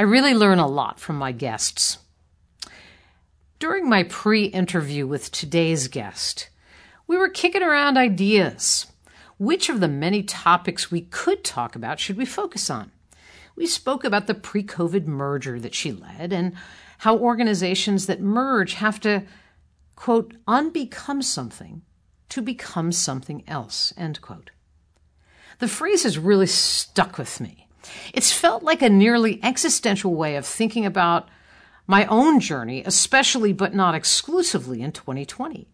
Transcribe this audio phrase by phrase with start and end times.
[0.00, 1.98] I really learn a lot from my guests.
[3.58, 6.48] During my pre interview with today's guest,
[7.06, 8.86] we were kicking around ideas.
[9.36, 12.92] Which of the many topics we could talk about should we focus on?
[13.56, 16.54] We spoke about the pre COVID merger that she led and
[17.00, 19.24] how organizations that merge have to,
[19.96, 21.82] quote, unbecome something
[22.30, 24.50] to become something else, end quote.
[25.58, 27.66] The phrase has really stuck with me.
[28.12, 31.28] It's felt like a nearly existential way of thinking about
[31.86, 35.68] my own journey, especially but not exclusively in 2020.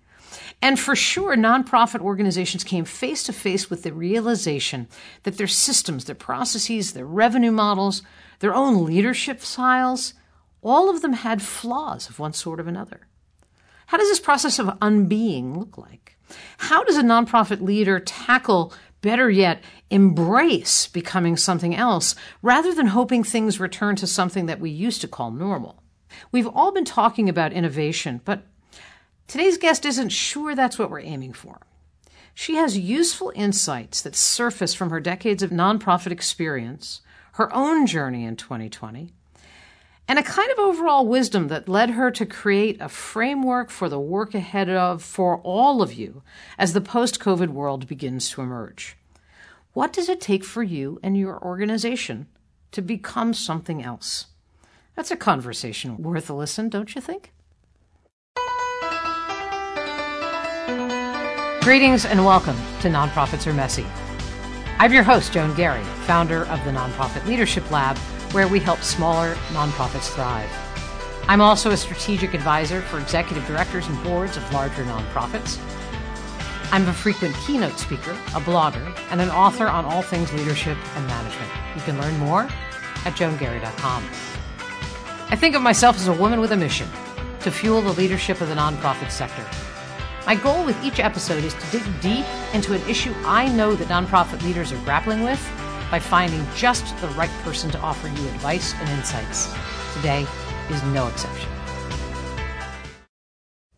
[0.63, 4.89] And for sure, nonprofit organizations came face to face with the realization
[5.25, 8.03] that their systems, their processes, their revenue models,
[8.39, 10.15] their own leadership styles,
[10.63, 13.07] all of them had flaws of one sort or another.
[13.87, 16.19] How does this process of unbeing look like?
[16.59, 18.73] How does a nonprofit leader tackle
[19.07, 24.69] better yet, embrace becoming something else rather than hoping things return to something that we
[24.69, 25.81] used to call normal.
[26.33, 28.43] We've all been talking about innovation, but
[29.29, 31.61] today's guest isn't sure that's what we're aiming for.
[32.35, 37.01] She has useful insights that surface from her decades of nonprofit experience,
[37.35, 39.13] her own journey in 2020,
[40.09, 43.99] and a kind of overall wisdom that led her to create a framework for the
[43.99, 46.23] work ahead of for all of you
[46.59, 48.97] as the post COVID world begins to emerge.
[49.73, 52.29] What does it take for you and your organization
[52.73, 54.27] to become something else?
[54.95, 57.33] That's a conversation worth a listen, don't you think?
[61.63, 63.85] Greetings and welcome to Nonprofits Are Messy.
[64.79, 67.99] I'm your host, Joan Garry, founder of the Nonprofit Leadership Lab
[68.37, 70.51] where we help smaller nonprofits thrive.
[71.27, 75.59] I'm also a strategic advisor for executive directors and boards of larger nonprofits.
[76.71, 81.07] I'm a frequent keynote speaker, a blogger, and an author on all things leadership and
[81.07, 81.51] management.
[81.77, 82.43] You can learn more
[83.07, 84.05] at joangarry.com.
[85.31, 86.91] I think of myself as a woman with a mission
[87.41, 89.47] to fuel the leadership of the nonprofit sector.
[90.27, 93.89] My goal with each episode is to dig deep into an issue I know that
[93.89, 95.41] nonprofit leaders are grappling with
[95.91, 99.53] by finding just the right person to offer you advice and insights.
[99.95, 100.27] Today
[100.71, 101.51] is no exception.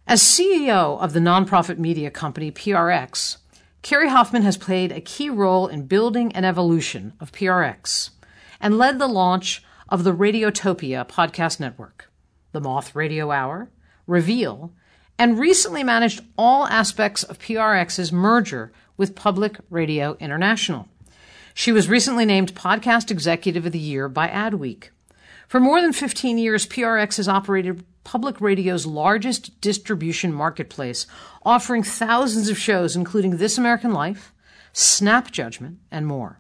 [0.07, 3.37] As CEO of the nonprofit media company PRX,
[3.83, 8.11] Kerri Hoffman has played a key role in building an evolution of PRX
[8.61, 12.11] and led the launch of the Radiotopia podcast network,
[12.53, 13.71] the Moth Radio Hour,
[14.07, 14.73] Reveal,
[15.19, 20.89] and recently managed all aspects of PRX's merger with Public Radio International.
[21.59, 24.91] She was recently named Podcast Executive of the Year by Adweek.
[25.49, 31.05] For more than 15 years, PRX has operated public radio's largest distribution marketplace,
[31.43, 34.33] offering thousands of shows, including This American Life,
[34.73, 36.39] Snap Judgment, and more.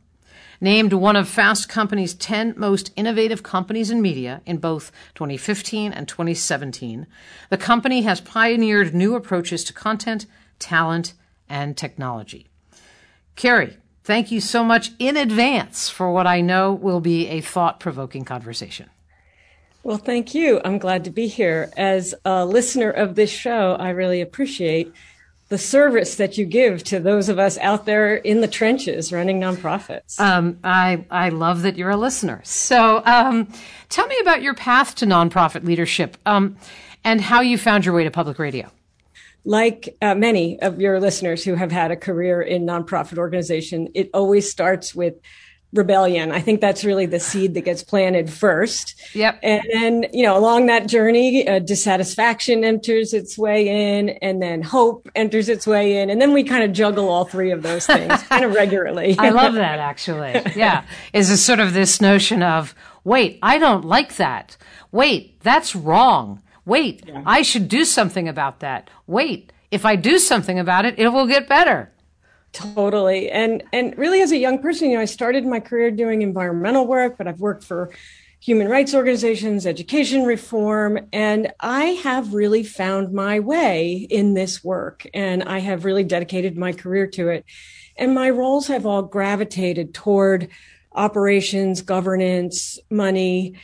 [0.61, 6.07] Named one of Fast Company's 10 most innovative companies in media in both 2015 and
[6.07, 7.09] 2017,
[7.51, 10.27] the company has pioneered new approaches to content,
[10.61, 11.15] talent,
[11.49, 12.47] and technology.
[13.37, 17.79] Kerri, Thank you so much in advance for what I know will be a thought
[17.79, 18.89] provoking conversation.
[19.83, 20.63] Well, thank you.
[20.65, 21.71] I'm glad to be here.
[21.77, 24.91] As a listener of this show, I really appreciate
[25.51, 29.43] the service that you give to those of us out there in the trenches running
[29.43, 30.19] nonprofits.
[30.19, 32.41] Um, I, I love that you're a listener.
[32.45, 33.47] So um,
[33.91, 36.57] tell me about your path to nonprofit leadership um,
[37.05, 38.71] and how you found your way to public radio
[39.49, 44.11] like uh, many of your listeners who have had a career in nonprofit organization, it
[44.13, 45.15] always starts with
[45.73, 46.33] rebellion.
[46.33, 48.95] I think that's really the seed that gets planted first.
[49.15, 49.41] Yep.
[49.43, 54.61] And then, you know, along that journey, uh, dissatisfaction enters its way in and then
[54.61, 56.11] hope enters its way in.
[56.11, 59.17] And then we kind of juggle all three of those things kind of regularly.
[59.19, 60.43] I love that actually.
[60.57, 60.85] Yeah.
[61.15, 64.59] Is a sort of this notion of, wait, I don't like that.
[64.93, 66.43] Wait, that's wrong.
[66.69, 67.23] Wait, yeah.
[67.25, 68.91] I should do something about that.
[69.07, 71.91] Wait, if I do something about it, it will get better.
[72.53, 73.31] Totally.
[73.31, 76.87] And and really as a young person, you know, I started my career doing environmental
[76.87, 77.91] work, but I've worked for
[78.41, 85.07] human rights organizations, education reform, and I have really found my way in this work
[85.13, 87.45] and I have really dedicated my career to it.
[87.97, 90.49] And my roles have all gravitated toward
[90.93, 93.55] operations, governance, money,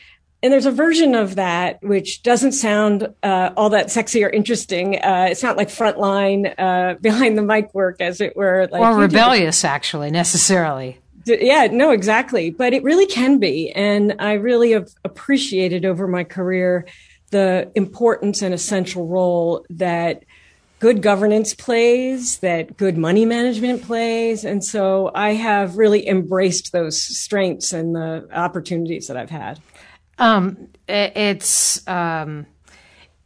[0.44, 4.96] and there's a version of that which doesn't sound uh, all that sexy or interesting.
[5.02, 8.94] Uh, it's not like frontline uh, behind the mic work, as it were, like or
[8.94, 10.98] rebellious, actually, necessarily.
[11.24, 12.50] Yeah, no, exactly.
[12.50, 16.86] But it really can be, and I really have appreciated over my career
[17.30, 20.24] the importance and essential role that
[20.78, 24.44] good governance plays, that good money management plays.
[24.44, 29.58] And so I have really embraced those strengths and the opportunities that I've had.
[30.18, 32.46] Um, it's um,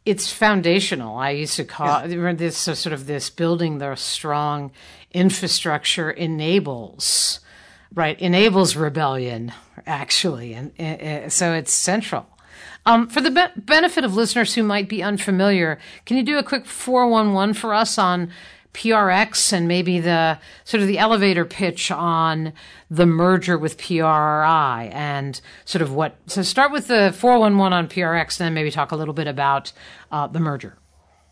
[0.05, 1.17] it's foundational.
[1.17, 2.33] I used to call yeah.
[2.33, 4.71] this so sort of this building the strong
[5.11, 7.39] infrastructure enables
[7.93, 9.51] right enables rebellion
[9.85, 12.25] actually, and, and so it's central.
[12.85, 16.43] Um, for the be- benefit of listeners who might be unfamiliar, can you do a
[16.43, 18.31] quick 411 for us on
[18.73, 22.53] PRX and maybe the sort of the elevator pitch on
[22.89, 26.17] the merger with PRI and sort of what.
[26.27, 29.71] So start with the 411 on PRX, then maybe talk a little bit about
[30.11, 30.77] uh, the merger.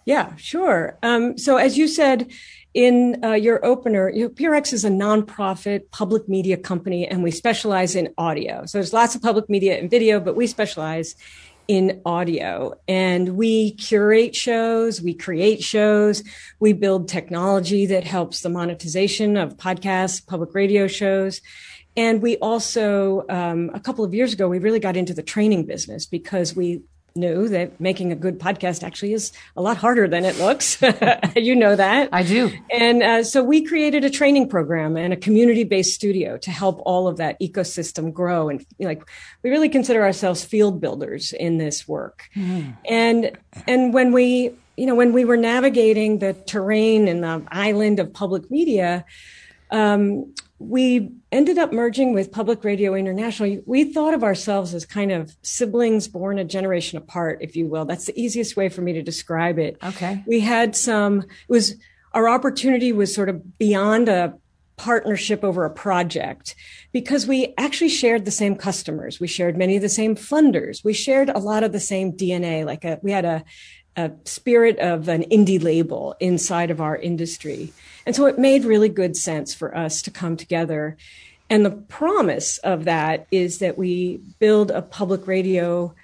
[0.06, 0.98] Yeah, sure.
[1.04, 2.31] Um, so as you said
[2.74, 7.31] in uh, your opener, you know, PRX is a nonprofit public media company, and we
[7.31, 8.66] specialize in audio.
[8.66, 11.16] So there's lots of public media and video, but we specialize
[11.67, 12.73] in audio.
[12.87, 16.23] And we curate shows, we create shows,
[16.59, 21.41] we build technology that helps the monetization of podcasts, public radio shows.
[21.95, 25.65] And we also, um, a couple of years ago, we really got into the training
[25.65, 26.81] business because we
[27.17, 30.81] knew that making a good podcast actually is a lot harder than it looks.
[31.35, 32.09] you know that.
[32.11, 32.51] I do.
[32.71, 36.81] And uh, so we created a training program and a community based studio to help
[36.85, 38.49] all of that ecosystem grow.
[38.49, 39.03] And you know, like
[39.43, 42.29] we really consider ourselves field builders in this work.
[42.35, 42.77] Mm.
[42.87, 43.31] And
[43.67, 48.13] and when we you know when we were navigating the terrain and the island of
[48.13, 49.05] public media.
[49.69, 53.62] Um, we ended up merging with Public Radio International.
[53.65, 57.86] We thought of ourselves as kind of siblings born a generation apart, if you will.
[57.86, 59.77] That's the easiest way for me to describe it.
[59.83, 60.24] Okay.
[60.25, 61.75] We had some, it was,
[62.13, 64.38] our opportunity was sort of beyond a
[64.77, 66.56] partnership over a project
[66.92, 69.19] because we actually shared the same customers.
[69.19, 70.83] We shared many of the same funders.
[70.83, 72.65] We shared a lot of the same DNA.
[72.65, 73.44] Like a, we had a,
[73.97, 77.73] a spirit of an indie label inside of our industry.
[78.05, 80.95] And so it made really good sense for us to come together.
[81.49, 85.95] And the promise of that is that we build a public radio,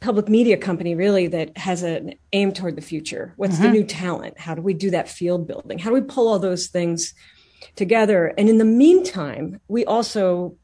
[0.00, 3.32] public media company really that has an aim toward the future.
[3.36, 3.62] What's mm-hmm.
[3.62, 4.38] the new talent?
[4.38, 5.78] How do we do that field building?
[5.78, 7.14] How do we pull all those things
[7.76, 8.34] together?
[8.36, 10.56] And in the meantime, we also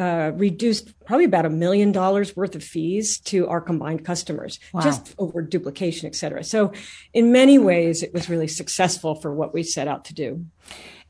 [0.00, 4.80] uh, reduced probably about a million dollars worth of fees to our combined customers wow.
[4.80, 6.42] just over duplication, et cetera.
[6.42, 6.72] So,
[7.12, 10.46] in many ways, it was really successful for what we set out to do.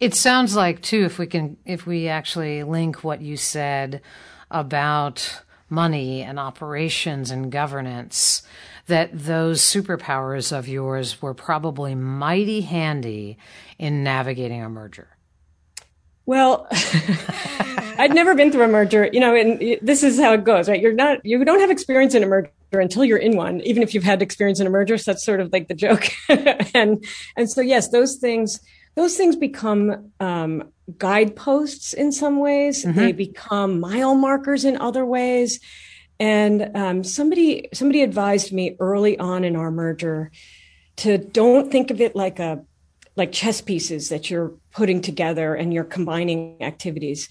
[0.00, 4.00] It sounds like too, if we can, if we actually link what you said
[4.50, 8.42] about money and operations and governance,
[8.88, 13.38] that those superpowers of yours were probably mighty handy
[13.78, 15.09] in navigating a merger.
[16.30, 16.68] Well,
[17.98, 20.80] I'd never been through a merger, you know, and this is how it goes, right?
[20.80, 23.94] You're not, you don't have experience in a merger until you're in one, even if
[23.94, 24.96] you've had experience in a merger.
[24.96, 26.08] So that's sort of like the joke.
[26.72, 27.04] and,
[27.36, 28.60] and so, yes, those things,
[28.94, 32.84] those things become, um, guideposts in some ways.
[32.84, 32.96] Mm-hmm.
[33.00, 35.58] They become mile markers in other ways.
[36.20, 40.30] And, um, somebody, somebody advised me early on in our merger
[40.98, 42.64] to don't think of it like a,
[43.16, 47.28] like chess pieces that you're putting together and you're combining activities.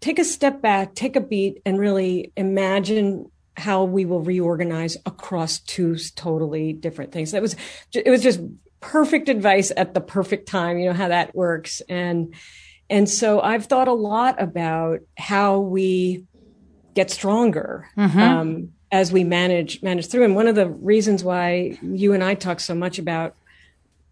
[0.00, 5.58] Take a step back, take a beat, and really imagine how we will reorganize across
[5.60, 7.32] two totally different things.
[7.32, 7.56] That was
[7.92, 8.40] it was just
[8.80, 10.78] perfect advice at the perfect time.
[10.78, 12.34] You know how that works, and
[12.88, 16.24] and so I've thought a lot about how we
[16.94, 17.88] get stronger.
[17.96, 18.18] Mm-hmm.
[18.18, 20.24] Um, as we manage manage through.
[20.24, 23.34] And one of the reasons why you and I talk so much about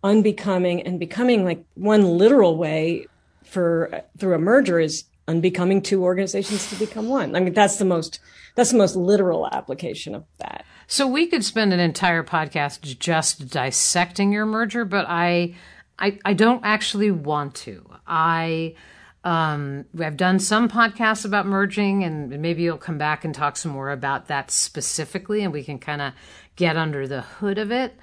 [0.02, 3.07] unbecoming and becoming like one literal way
[3.45, 7.37] for through a merger is unbecoming two organizations to become one.
[7.37, 8.21] I mean, that's the most
[8.54, 10.64] that's the most literal application of that.
[10.87, 15.54] So we could spend an entire podcast just dissecting your merger, but I
[15.99, 17.85] I, I don't actually want to.
[18.07, 18.75] I
[19.23, 23.73] um, I've done some podcasts about merging, and maybe you'll come back and talk some
[23.73, 26.14] more about that specifically, and we can kind of
[26.57, 27.95] get under the hood of it.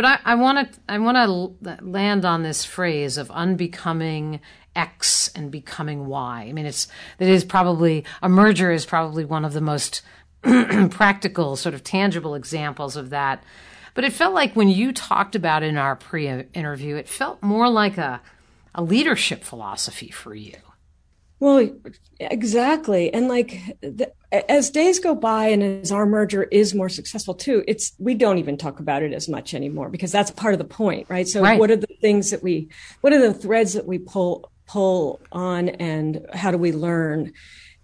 [0.00, 4.40] But I want to I want to land on this phrase of unbecoming
[4.74, 6.46] X and becoming Y.
[6.48, 6.88] I mean, it's
[7.18, 10.00] it is probably a merger is probably one of the most
[10.90, 13.44] practical, sort of tangible examples of that.
[13.92, 17.98] But it felt like when you talked about in our pre-interview, it felt more like
[17.98, 18.22] a
[18.74, 20.56] a leadership philosophy for you.
[21.40, 21.70] Well,
[22.18, 23.12] exactly.
[23.12, 27.64] And like the, as days go by and as our merger is more successful too,
[27.66, 30.66] it's we don't even talk about it as much anymore because that's part of the
[30.66, 31.26] point, right?
[31.26, 31.58] So right.
[31.58, 32.68] what are the things that we
[33.00, 37.32] what are the threads that we pull pull on and how do we learn?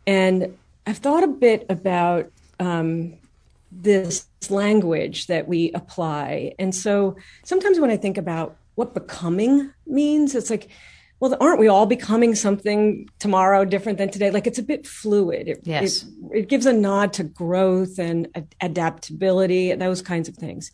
[0.06, 3.14] And I've thought a bit about um,
[3.72, 6.54] this language that we apply.
[6.58, 10.68] And so sometimes when I think about what becoming means, it's like
[11.18, 14.30] well, aren't we all becoming something tomorrow different than today?
[14.30, 15.48] Like it's a bit fluid.
[15.48, 16.02] It, yes.
[16.02, 18.28] It, it gives a nod to growth and
[18.60, 20.70] adaptability, those kinds of things.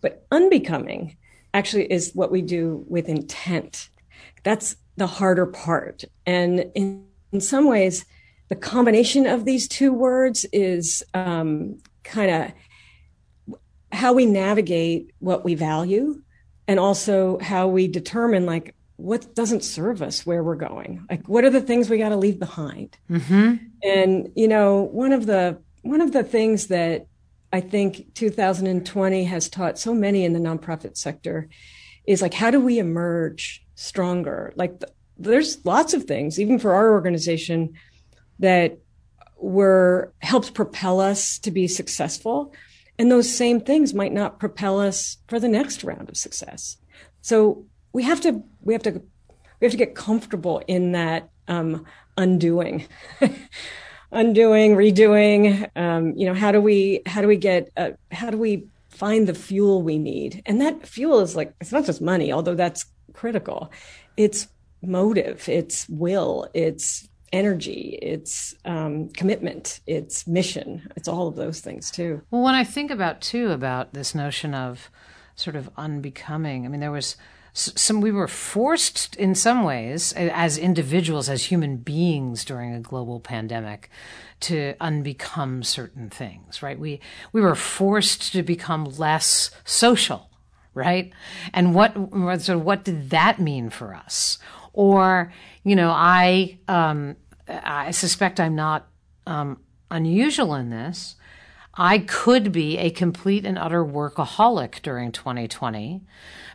[0.00, 1.16] But unbecoming
[1.52, 3.90] actually is what we do with intent.
[4.44, 6.04] That's the harder part.
[6.24, 8.06] And in, in some ways,
[8.48, 13.58] the combination of these two words is um, kind of
[13.92, 16.22] how we navigate what we value
[16.66, 21.04] and also how we determine like what doesn't serve us where we're going?
[21.10, 22.96] Like what are the things we got to leave behind?
[23.10, 23.56] Mm-hmm.
[23.82, 27.06] and you know one of the one of the things that
[27.52, 31.48] i think 2020 has taught so many in the nonprofit sector
[32.06, 34.52] is like how do we emerge stronger?
[34.56, 37.74] Like the, there's lots of things even for our organization
[38.38, 38.78] that
[39.36, 42.54] were helps propel us to be successful.
[42.98, 46.76] And those same things might not propel us for the next round of success.
[47.20, 49.02] So we have to we have to
[49.60, 51.84] we have to get comfortable in that um,
[52.16, 52.86] undoing
[54.12, 58.38] undoing redoing um, you know how do we how do we get uh, how do
[58.38, 60.42] we find the fuel we need?
[60.46, 62.84] And that fuel is like it's not just money although that's
[63.14, 63.72] critical.
[64.16, 64.48] It's
[64.82, 70.90] motive it's will it's energy it's um, commitment it's mission.
[70.96, 72.22] It's all of those things too.
[72.30, 74.90] Well when i think about too about this notion of
[75.34, 77.16] sort of unbecoming i mean there was
[77.54, 83.20] some we were forced in some ways as individuals as human beings during a global
[83.20, 83.90] pandemic
[84.40, 86.78] to unbecome certain things right?
[86.78, 87.00] We
[87.32, 90.28] we were forced to become less social
[90.74, 91.12] right?
[91.52, 91.94] And what
[92.40, 94.38] so what did that mean for us?
[94.72, 95.32] Or
[95.64, 97.16] you know i um
[97.48, 98.88] i suspect i'm not
[99.26, 99.58] um
[99.90, 101.16] unusual in this.
[101.74, 106.02] I could be a complete and utter workaholic during 2020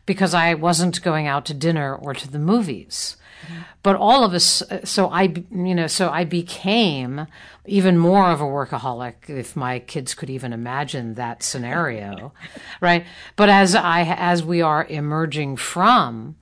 [0.08, 3.18] because I wasn't going out to dinner or to the movies.
[3.46, 3.62] Mm-hmm.
[3.84, 7.28] But all of us, so I, you know, so I became
[7.66, 12.34] even more of a workaholic, if my kids could even imagine that scenario,
[12.82, 13.06] right?
[13.36, 16.38] But as I, as we are emerging from,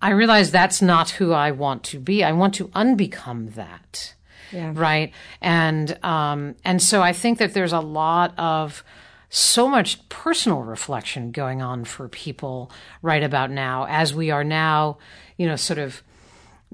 [0.00, 2.24] I realize that's not who I want to be.
[2.24, 4.14] I want to unbecome that.
[4.52, 4.72] Yeah.
[4.74, 5.12] Right.
[5.40, 8.84] And, um, and so I think that there's a lot of,
[9.34, 12.70] so much personal reflection going on for people
[13.02, 14.96] right about now as we are now,
[15.36, 16.04] you know, sort of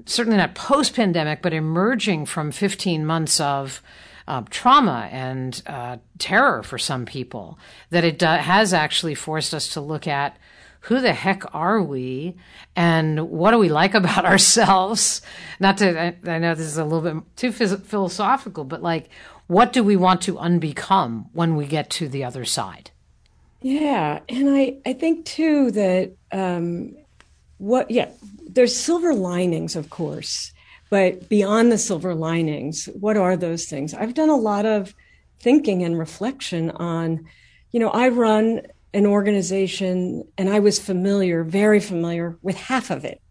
[0.05, 3.81] certainly not post pandemic, but emerging from 15 months of
[4.27, 7.57] uh, trauma and uh, terror for some people,
[7.89, 10.37] that it uh, has actually forced us to look at
[10.81, 12.35] who the heck are we
[12.75, 15.23] and what do we like about ourselves?
[15.59, 19.09] Not to, I, I know this is a little bit too phys- philosophical, but like,
[19.51, 22.89] what do we want to unbecome when we get to the other side?
[23.61, 26.95] Yeah, and I I think too that um,
[27.57, 28.07] what yeah,
[28.47, 30.53] there's silver linings, of course,
[30.89, 33.93] but beyond the silver linings, what are those things?
[33.93, 34.95] I've done a lot of
[35.41, 37.27] thinking and reflection on,
[37.71, 38.61] you know, I run
[38.93, 43.21] an organization and I was familiar, very familiar with half of it.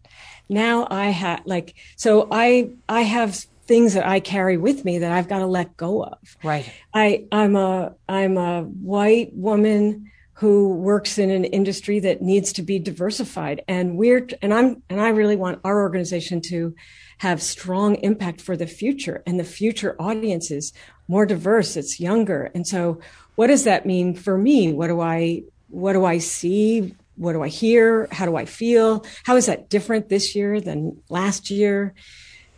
[0.47, 5.13] Now I have like so I I have things that I carry with me that
[5.13, 6.37] I've got to let go of.
[6.43, 6.69] Right.
[6.93, 12.63] I I'm a I'm a white woman who works in an industry that needs to
[12.63, 13.63] be diversified.
[13.69, 16.75] And we're and I'm and I really want our organization to
[17.19, 20.73] have strong impact for the future and the future audience is
[21.07, 22.51] more diverse it's younger.
[22.53, 22.99] And so
[23.35, 24.73] what does that mean for me?
[24.73, 26.93] What do I what do I see?
[27.15, 28.09] What do I hear?
[28.11, 29.05] How do I feel?
[29.23, 31.93] How is that different this year than last year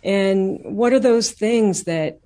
[0.04, 2.20] and what are those things that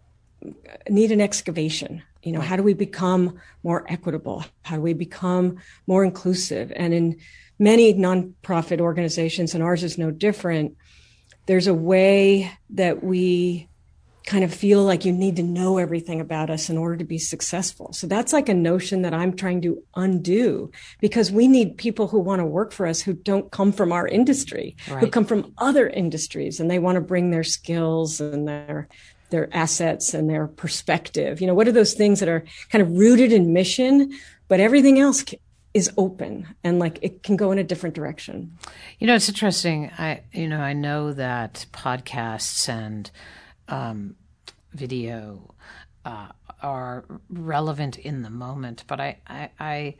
[0.90, 2.04] need an excavation?
[2.24, 4.44] You know, how do we become more equitable?
[4.64, 6.74] How do we become more inclusive?
[6.76, 7.18] And in
[7.60, 10.76] many nonprofit organizations, and ours is no different,
[11.46, 13.67] there's a way that we
[14.28, 17.18] kind of feel like you need to know everything about us in order to be
[17.18, 17.94] successful.
[17.94, 20.70] So that's like a notion that I'm trying to undo
[21.00, 24.06] because we need people who want to work for us who don't come from our
[24.06, 25.00] industry, right.
[25.00, 28.90] who come from other industries and they want to bring their skills and their
[29.30, 31.42] their assets and their perspective.
[31.42, 34.12] You know, what are those things that are kind of rooted in mission,
[34.48, 35.24] but everything else
[35.74, 38.58] is open and like it can go in a different direction.
[39.00, 39.90] You know, it's interesting.
[39.98, 43.10] I you know, I know that podcasts and
[43.68, 44.16] um,
[44.74, 45.54] video
[46.06, 46.30] uh,
[46.62, 48.84] are relevant in the moment.
[48.88, 49.96] But I, I, I,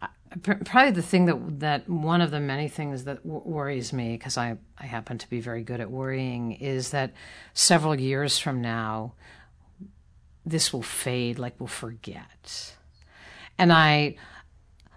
[0.00, 0.08] I,
[0.38, 4.36] probably the thing that that one of the many things that w- worries me because
[4.36, 7.12] I I happen to be very good at worrying is that
[7.54, 9.14] several years from now
[10.46, 12.76] this will fade like we'll forget
[13.58, 14.14] and i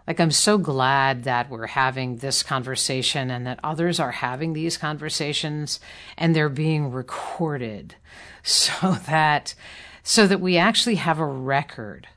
[0.10, 4.76] like I'm so glad that we're having this conversation and that others are having these
[4.76, 5.80] conversations
[6.18, 7.96] and they're being recorded
[8.44, 9.54] so that
[10.02, 12.08] so that we actually have a record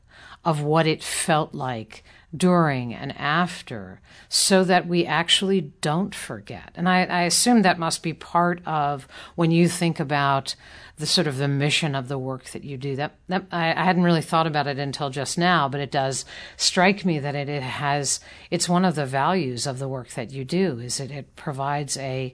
[0.42, 2.02] of what it felt like
[2.34, 6.72] during and after so that we actually don't forget.
[6.74, 10.54] And I, I, assume that must be part of when you think about
[11.02, 12.94] the sort of the mission of the work that you do.
[12.94, 16.24] That, that I, I hadn't really thought about it until just now, but it does
[16.56, 18.20] strike me that it, it has
[18.52, 21.96] it's one of the values of the work that you do is that it provides
[21.96, 22.32] a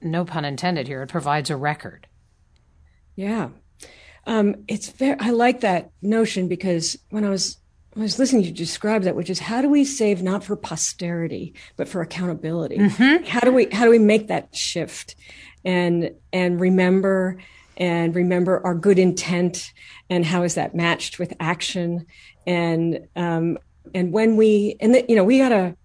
[0.00, 2.06] no pun intended here, it provides a record.
[3.16, 3.48] Yeah.
[4.28, 7.58] Um, it's very, I like that notion because when I was
[7.96, 10.54] I was listening to you describe that, which is how do we save not for
[10.54, 12.78] posterity but for accountability?
[12.78, 13.24] Mm-hmm.
[13.24, 15.16] How do we how do we make that shift
[15.64, 17.38] and and remember
[17.78, 19.72] and remember our good intent
[20.10, 22.06] and how is that matched with action.
[22.46, 23.58] And um,
[23.94, 25.76] and when we and the, you know we gotta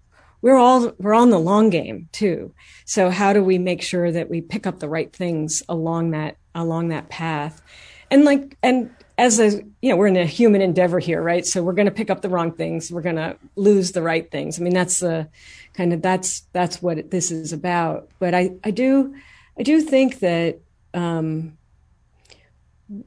[0.42, 2.54] we're all we're on the long game too.
[2.86, 6.38] So how do we make sure that we pick up the right things along that
[6.56, 7.62] along that path?
[8.10, 11.46] And like and as a you know we're in a human endeavor here right?
[11.46, 12.92] So we're going to pick up the wrong things.
[12.92, 14.60] We're going to lose the right things.
[14.60, 15.30] I mean that's the
[15.76, 18.10] kind of that's that's what this is about.
[18.20, 19.16] But i i do
[19.58, 20.60] i do think that
[20.96, 21.58] um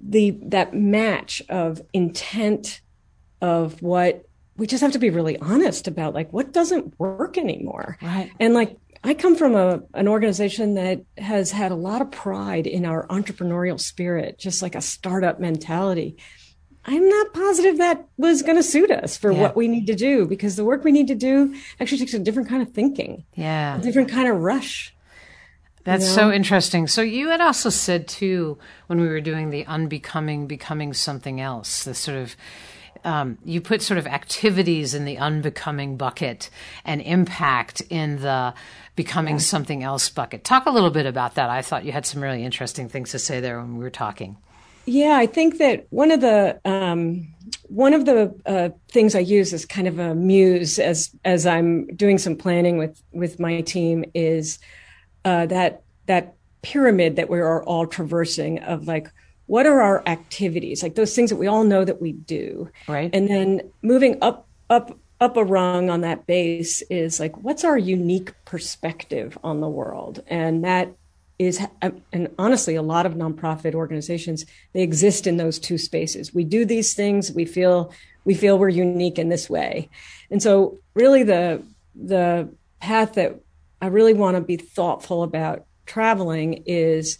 [0.00, 2.81] the that match of intent
[3.40, 4.26] of what
[4.57, 8.55] we just have to be really honest about like what doesn't work anymore right and
[8.55, 12.85] like I come from a an organization that has had a lot of pride in
[12.85, 16.16] our entrepreneurial spirit, just like a startup mentality.
[16.85, 19.40] I'm not positive that was going to suit us for yeah.
[19.40, 22.19] what we need to do because the work we need to do actually takes a
[22.19, 23.25] different kind of thinking.
[23.35, 23.78] Yeah.
[23.78, 24.95] A different kind of rush.
[25.87, 26.14] That's you know?
[26.16, 26.88] so interesting.
[26.88, 31.85] So you had also said too when we were doing the unbecoming becoming something else,
[31.85, 32.37] the sort of
[33.05, 36.50] um, you put sort of activities in the unbecoming bucket
[36.85, 38.52] and impact in the
[38.97, 39.40] becoming yeah.
[39.40, 40.43] something else bucket.
[40.43, 41.49] Talk a little bit about that.
[41.49, 44.37] I thought you had some really interesting things to say there when we were talking.
[44.87, 47.28] Yeah, I think that one of the um,
[47.69, 51.87] one of the uh, things I use as kind of a muse as as I'm
[51.95, 54.59] doing some planning with with my team is
[55.26, 59.10] uh, that that pyramid that we are all traversing of like
[59.46, 60.82] what are our activities?
[60.82, 62.68] Like those things that we all know that we do.
[62.88, 63.10] Right.
[63.12, 67.76] And then moving up up up a rung on that base is like what's our
[67.76, 70.22] unique perspective on the world?
[70.28, 70.94] And that
[71.38, 71.60] is
[72.12, 76.32] and honestly a lot of nonprofit organizations they exist in those two spaces.
[76.32, 77.32] We do these things.
[77.32, 77.92] We feel
[78.24, 79.88] we feel we're unique in this way.
[80.30, 81.64] And so really the
[81.96, 82.48] the
[82.80, 83.40] path that
[83.80, 87.18] i really want to be thoughtful about traveling is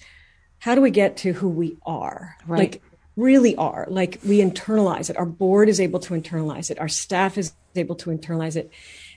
[0.59, 2.37] how do we get to who we are?
[2.47, 2.59] Right.
[2.59, 2.83] Like
[3.17, 3.87] really are.
[3.89, 5.17] Like we internalize it.
[5.17, 6.79] Our board is able to internalize it.
[6.79, 8.71] Our staff is able to internalize it.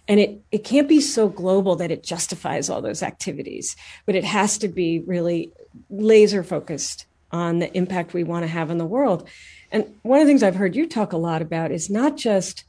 [0.08, 3.76] And it, it can't be so global that it justifies all those activities,
[4.06, 5.52] but it has to be really
[5.90, 9.28] laser focused on the impact we want to have in the world.
[9.72, 12.64] And one of the things I've heard you talk a lot about is not just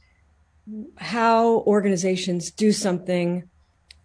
[0.97, 3.49] how organizations do something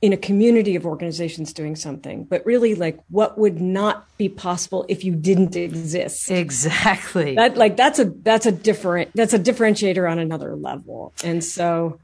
[0.02, 4.84] in a community of organizations doing something, but really like what would not be possible
[4.88, 6.30] if you didn't exist.
[6.30, 7.34] Exactly.
[7.34, 11.14] That like that's a that's a different that's a differentiator on another level.
[11.24, 11.98] And so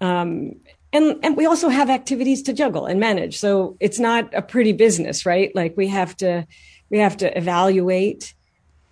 [0.00, 0.52] um
[0.92, 3.38] and and we also have activities to juggle and manage.
[3.38, 5.54] So it's not a pretty business, right?
[5.54, 6.46] Like we have to
[6.90, 8.34] we have to evaluate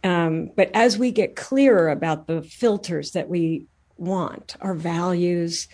[0.07, 3.67] um, but as we get clearer about the filters that we
[3.99, 5.67] want, our values,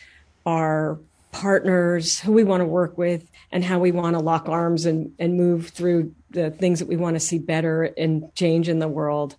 [0.46, 0.98] our
[1.32, 5.12] partners, who we want to work with, and how we want to lock arms and,
[5.18, 8.88] and move through the things that we want to see better and change in the
[8.88, 9.36] world,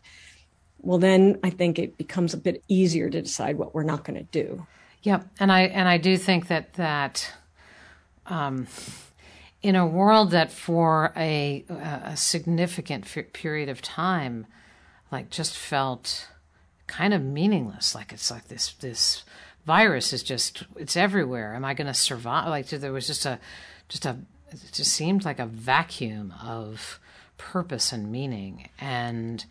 [0.79, 4.17] well, then I think it becomes a bit easier to decide what we're not going
[4.17, 4.67] to do.
[5.03, 7.31] Yep, and I and I do think that that.
[8.25, 8.67] Um,
[9.61, 14.45] in a world that for a, a significant f- period of time
[15.11, 16.27] like just felt
[16.85, 19.23] kind of meaningless like it's like this this
[19.65, 21.55] virus is just it's everywhere.
[21.55, 22.47] Am I going to survive?
[22.47, 23.39] Like there was just a
[23.89, 24.17] just a
[24.51, 26.99] it just seemed like a vacuum of
[27.37, 29.45] purpose and meaning and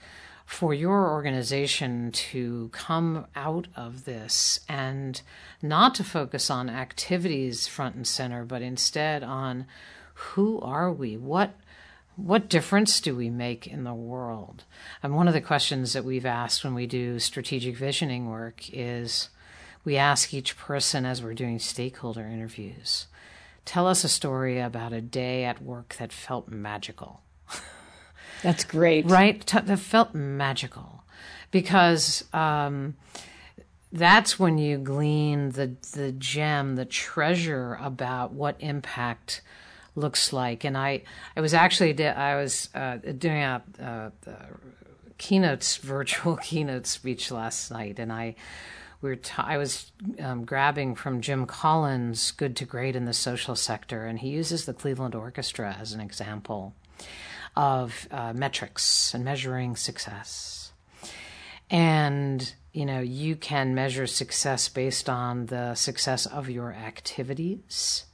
[0.46, 5.22] for your organization to come out of this and
[5.60, 9.66] not to focus on activities front and center but instead on
[10.14, 11.54] who are we what
[12.16, 14.64] what difference do we make in the world
[15.02, 19.28] and one of the questions that we've asked when we do strategic visioning work is
[19.84, 23.06] we ask each person as we're doing stakeholder interviews
[23.64, 27.22] tell us a story about a day at work that felt magical.
[28.42, 29.06] That's great.
[29.06, 29.44] right?
[29.46, 31.04] That felt magical
[31.50, 32.96] because um,
[33.92, 39.42] that's when you glean the the gem, the treasure about what impact
[39.94, 40.64] looks like.
[40.64, 41.02] And I,
[41.36, 44.46] I was actually I was uh, doing a, a, a
[45.18, 48.34] keynotes virtual keynote speech last night, and I
[49.02, 53.12] we were t- I was um, grabbing from Jim Collins' "Good to Great in the
[53.12, 56.74] Social Sector," and he uses the Cleveland Orchestra as an example
[57.56, 60.72] of uh, metrics and measuring success.
[61.68, 68.04] And you know, you can measure success based on the success of your activities.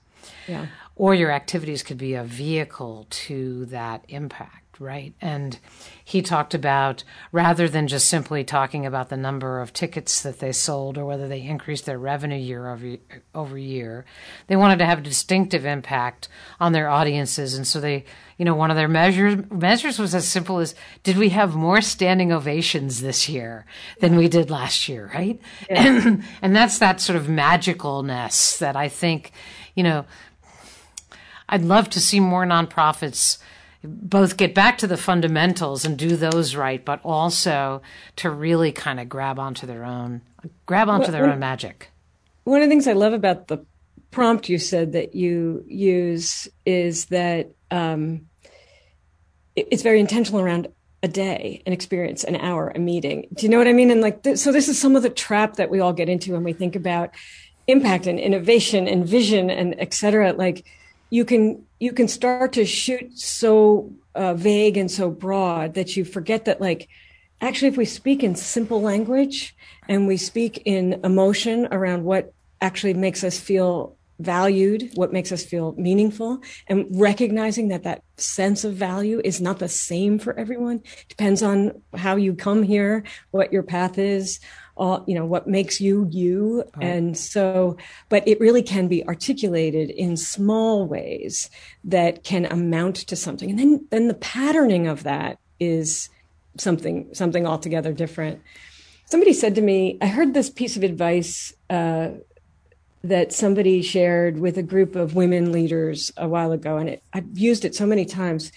[0.49, 0.67] Yeah.
[0.97, 5.15] Or your activities could be a vehicle to that impact, right?
[5.21, 5.59] And
[6.05, 10.53] he talked about rather than just simply talking about the number of tickets that they
[10.53, 12.97] sold or whether they increased their revenue year over,
[13.35, 14.05] over year,
[14.47, 16.29] they wanted to have a distinctive impact
[16.61, 17.55] on their audiences.
[17.55, 18.05] And so they
[18.39, 21.81] you know, one of their measures measures was as simple as did we have more
[21.81, 23.67] standing ovations this year
[24.01, 25.41] than we did last year, right?
[25.69, 25.87] Yeah.
[25.87, 29.33] And, and that's that sort of magicalness that I think,
[29.75, 30.07] you know,
[31.49, 33.39] I'd love to see more nonprofits
[33.83, 37.81] both get back to the fundamentals and do those right, but also
[38.17, 40.21] to really kind of grab onto their own,
[40.67, 41.91] grab onto well, their own magic.
[42.45, 43.65] One of the things I love about the
[44.11, 48.27] prompt you said that you use is that um,
[49.55, 50.69] it's very intentional around
[51.03, 53.29] a day, an experience, an hour, a meeting.
[53.35, 53.91] Do you know what I mean?
[53.91, 56.33] And like, th- so this is some of the trap that we all get into
[56.33, 57.11] when we think about
[57.69, 60.33] impact and innovation and vision and et cetera.
[60.33, 60.65] Like,
[61.11, 66.05] you can you can start to shoot so uh, vague and so broad that you
[66.05, 66.89] forget that like
[67.41, 69.57] actually if we speak in simple language
[69.89, 75.45] and we speak in emotion around what actually makes us feel valued, what makes us
[75.45, 80.83] feel meaningful, and recognizing that that sense of value is not the same for everyone.
[81.09, 84.41] Depends on how you come here, what your path is,
[84.79, 86.65] all, you know, what makes you you.
[86.77, 86.87] Right.
[86.87, 87.77] And so,
[88.09, 91.51] but it really can be articulated in small ways
[91.85, 93.51] that can amount to something.
[93.51, 96.09] And then, then the patterning of that is
[96.57, 98.41] something, something altogether different.
[99.07, 102.11] Somebody said to me, I heard this piece of advice, uh,
[103.05, 107.39] that somebody shared with a group of women leaders a while ago, and it, I've
[107.39, 108.51] used it so many times.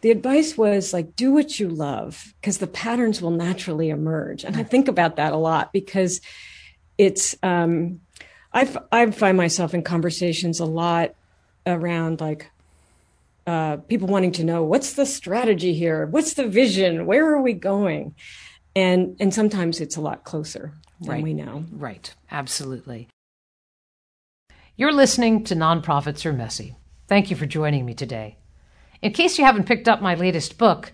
[0.00, 4.44] The advice was like, do what you love because the patterns will naturally emerge.
[4.44, 6.20] And I think about that a lot because
[6.96, 8.00] it's, um,
[8.52, 11.14] I, I find myself in conversations a lot
[11.66, 12.50] around like,
[13.46, 16.06] uh, people wanting to know what's the strategy here?
[16.06, 17.06] What's the vision?
[17.06, 18.14] Where are we going?
[18.76, 21.22] And, and sometimes it's a lot closer than right.
[21.24, 21.64] we know.
[21.72, 22.14] Right.
[22.30, 23.08] Absolutely.
[24.76, 26.76] You're listening to Nonprofits Are Messy.
[27.08, 28.36] Thank you for joining me today.
[29.00, 30.90] In case you haven't picked up my latest book,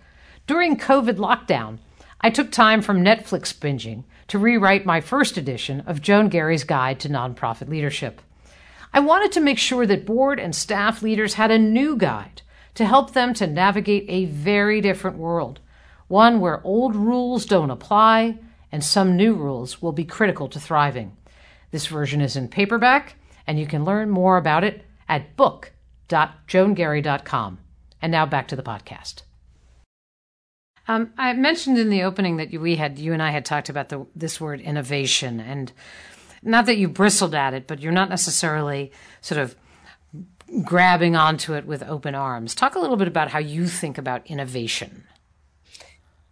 [0.47, 1.79] during COVID lockdown,
[2.21, 7.01] I took time from Netflix binging to rewrite my first edition of Joan Garry's Guide
[7.01, 8.21] to Nonprofit Leadership.
[8.93, 12.43] I wanted to make sure that board and staff leaders had a new guide
[12.75, 15.61] to help them to navigate a very different world,
[16.09, 18.37] one where old rules don't apply
[18.71, 21.17] and some new rules will be critical to thriving.
[21.71, 27.59] This version is in paperback and you can learn more about it at book.joangarry.com.
[28.05, 29.23] And now back to the podcast.
[30.87, 33.71] Um, I mentioned in the opening that you, we had you and I had talked
[33.71, 35.73] about the, this word innovation, and
[36.43, 39.57] not that you bristled at it, but you're not necessarily sort of
[40.63, 42.55] grabbing onto it with open arms.
[42.55, 45.05] Talk a little bit about how you think about innovation.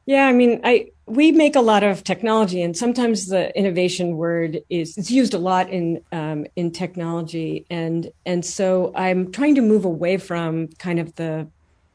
[0.05, 4.61] Yeah, I mean, I we make a lot of technology, and sometimes the innovation word
[4.69, 9.63] is it's used a lot in um, in technology, and and so I'm trying to
[9.63, 11.49] move away from kind of the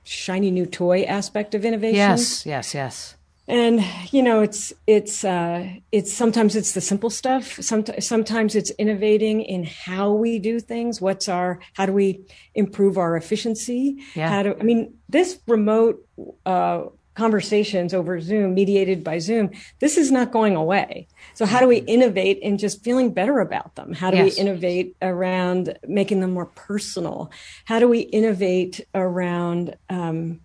[0.08, 1.96] shiny new toy aspect of innovation.
[1.96, 3.16] Yes, yes, yes.
[3.50, 7.58] And you know, it's it's uh, it's sometimes it's the simple stuff.
[7.62, 11.00] Sometimes sometimes it's innovating in how we do things.
[11.00, 14.04] What's our how do we improve our efficiency?
[14.16, 14.30] Yeah.
[14.30, 16.06] How do I mean this remote
[16.46, 16.86] uh,
[17.18, 19.50] conversations over Zoom, mediated by Zoom,
[19.80, 21.08] this is not going away.
[21.34, 21.90] So how do we mm-hmm.
[21.90, 23.92] innovate in just feeling better about them?
[23.92, 24.36] How do yes.
[24.36, 27.32] we innovate around making them more personal?
[27.66, 30.42] How do we innovate around, um,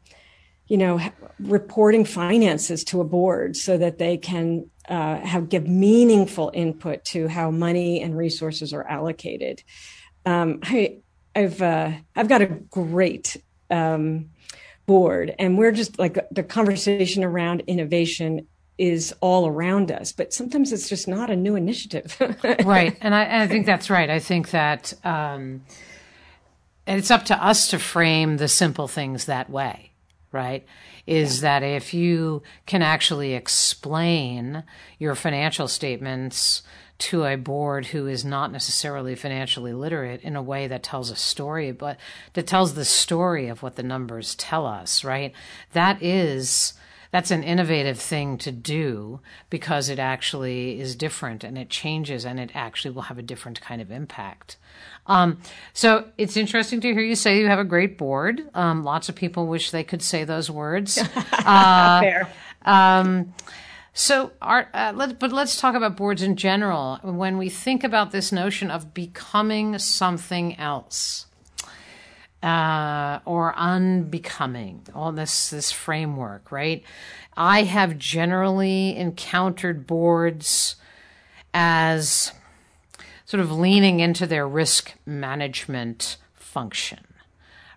[0.67, 0.99] you know,
[1.39, 7.29] reporting finances to a board so that they can uh, have give meaningful input to
[7.29, 9.63] how money and resources are allocated?
[10.25, 10.97] Um, I,
[11.37, 13.37] have uh, I've got a great
[13.71, 14.31] um,
[14.93, 20.71] board and we're just like the conversation around innovation is all around us but sometimes
[20.71, 22.15] it's just not a new initiative.
[22.65, 22.95] Right.
[23.01, 24.11] And I, I, think that's right.
[24.11, 25.63] I think that um,
[26.87, 29.93] it's up to us to frame the simple things that way
[30.33, 30.65] right?
[31.07, 31.61] Is yeah.
[31.61, 34.65] that if you can actually explain
[34.99, 36.63] your financial statements
[37.03, 41.17] to a board who is not necessarily financially literate in a way that tells a
[41.17, 41.99] story, but
[42.35, 45.33] that tells the story of what the numbers tell us, right?
[45.73, 46.75] That is
[47.11, 52.41] that's an innovative thing to do because it actually is different and it changes and
[52.41, 54.57] it actually will have a different kind of impact.
[55.07, 55.39] Um,
[55.75, 58.41] so it's interesting to hear you say you have a great board.
[58.55, 60.99] Um, lots of people wish they could say those words.
[61.45, 62.29] Uh, Fair.
[62.65, 63.35] Um,
[63.95, 66.99] so, our, uh, let, but let's talk about boards in general.
[67.03, 71.27] When we think about this notion of becoming something else,
[72.43, 76.83] uh, or unbecoming, all this this framework, right?
[77.37, 80.77] I have generally encountered boards
[81.55, 82.33] as
[83.25, 87.01] sort of leaning into their risk management function,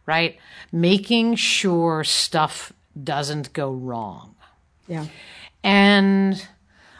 [0.05, 0.37] right?
[0.71, 4.35] Making sure stuff doesn't go wrong.
[4.87, 5.05] Yeah.
[5.65, 6.47] And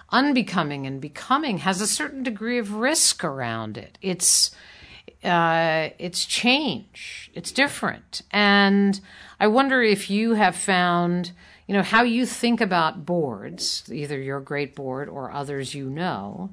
[0.10, 4.00] unbecoming and becoming has a certain degree of risk around it.
[4.02, 4.56] It's
[5.24, 7.30] uh, it's change.
[7.36, 8.24] It's different.
[8.32, 9.00] And
[9.40, 11.32] I wonder if you have found,
[11.68, 16.50] you know, how you think about boards, either your great board or others you know.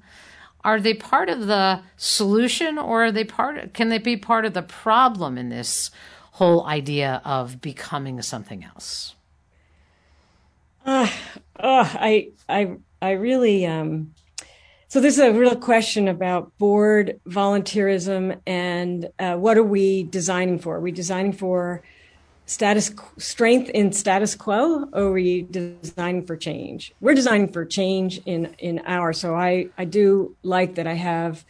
[0.65, 4.53] Are they part of the solution or are they part can they be part of
[4.53, 5.91] the problem in this
[6.33, 9.15] whole idea of becoming something else?
[10.85, 11.09] Uh,
[11.63, 14.15] oh, I I I really um
[14.89, 20.59] so this is a real question about board volunteerism and uh, what are we designing
[20.59, 20.77] for?
[20.77, 21.83] Are we designing for
[22.45, 26.93] status strength in status quo or are we designing for change?
[27.01, 29.15] We're designing for change in in our.
[29.15, 31.45] So I I do like that I have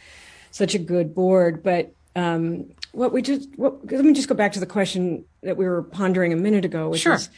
[0.53, 4.53] such a good board, but um, what we just what, let me just go back
[4.53, 7.15] to the question that we were pondering a minute ago, which sure.
[7.15, 7.31] is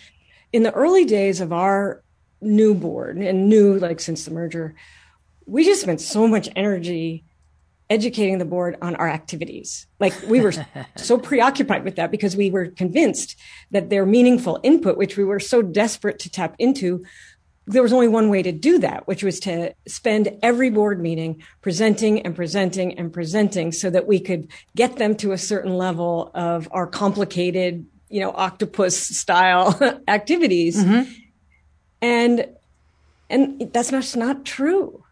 [0.53, 2.03] in the early days of our
[2.45, 4.75] new board and new like since the merger
[5.47, 7.25] we just spent so much energy
[7.91, 9.87] educating the board on our activities.
[10.01, 10.53] Like we were
[10.97, 13.37] so preoccupied with that because we were convinced
[13.71, 17.05] that their meaningful input, which we were so desperate to tap into,
[17.67, 21.43] there was only one way to do that, which was to spend every board meeting
[21.63, 26.31] presenting and presenting and presenting so that we could get them to a certain level
[26.35, 29.79] of our complicated, you know, octopus style
[30.09, 30.83] activities.
[30.83, 31.11] Mm-hmm.
[32.01, 32.49] And
[33.31, 35.03] and that's not, not true.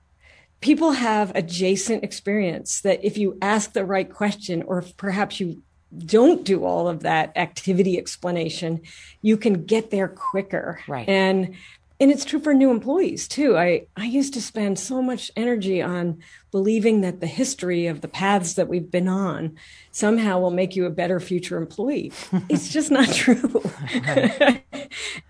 [0.60, 5.62] People have adjacent experience that if you ask the right question or if perhaps you
[6.06, 8.80] don't do all of that activity explanation
[9.20, 10.80] you can get there quicker.
[10.86, 11.08] Right.
[11.08, 11.54] And
[12.00, 13.56] and it's true for new employees too.
[13.56, 18.08] I i used to spend so much energy on believing that the history of the
[18.08, 19.56] paths that we've been on
[19.90, 22.12] somehow will make you a better future employee.
[22.48, 23.62] It's just not true.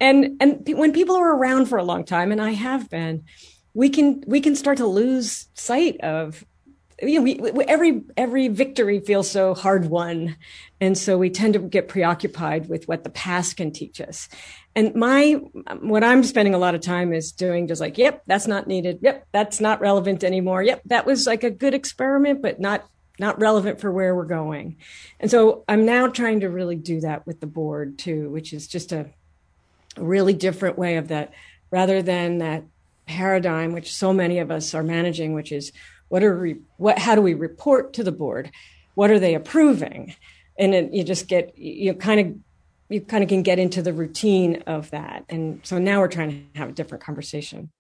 [0.00, 3.24] And and when people are around for a long time and i have been
[3.74, 6.44] we can we can start to lose sight of
[7.00, 10.36] you know we, we, every every victory feels so hard won.
[10.80, 14.28] And so we tend to get preoccupied with what the past can teach us
[14.74, 15.32] and my
[15.80, 18.98] what i'm spending a lot of time is doing just like yep that's not needed.
[19.02, 20.62] Yep that's not relevant anymore.
[20.62, 24.76] Yep that was like a good experiment but not not relevant for where we're going.
[25.20, 28.66] And so i'm now trying to really do that with the board too which is
[28.66, 29.10] just a
[29.96, 31.32] really different way of that
[31.70, 32.64] rather than that
[33.06, 35.72] paradigm which so many of us are managing which is
[36.12, 38.50] what are we what how do we report to the board?
[38.94, 40.14] What are they approving?
[40.58, 42.34] And it, you just get you kind of
[42.92, 46.30] you kind of can get into the routine of that and so now we're trying
[46.30, 47.70] to have a different conversation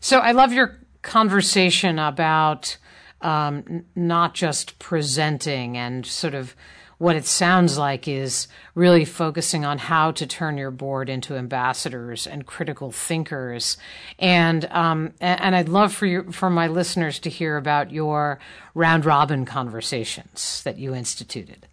[0.00, 2.76] so i love your conversation about
[3.22, 6.54] um, not just presenting and sort of
[7.00, 12.26] what it sounds like is really focusing on how to turn your board into ambassadors
[12.26, 13.78] and critical thinkers.
[14.18, 18.38] And um, and I'd love for you for my listeners to hear about your
[18.74, 21.66] round robin conversations that you instituted.